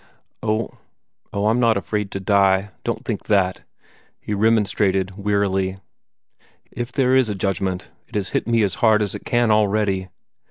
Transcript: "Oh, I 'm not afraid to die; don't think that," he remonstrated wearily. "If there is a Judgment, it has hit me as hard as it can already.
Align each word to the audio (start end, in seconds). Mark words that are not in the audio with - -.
"Oh, 0.41 0.79
I 1.31 1.37
'm 1.47 1.59
not 1.59 1.77
afraid 1.77 2.09
to 2.09 2.19
die; 2.19 2.71
don't 2.83 3.05
think 3.05 3.25
that," 3.25 3.63
he 4.19 4.33
remonstrated 4.33 5.11
wearily. 5.15 5.77
"If 6.71 6.91
there 6.91 7.15
is 7.15 7.29
a 7.29 7.35
Judgment, 7.35 7.91
it 8.07 8.15
has 8.15 8.29
hit 8.29 8.47
me 8.47 8.63
as 8.63 8.73
hard 8.81 9.03
as 9.03 9.13
it 9.13 9.25
can 9.25 9.51
already. 9.51 10.09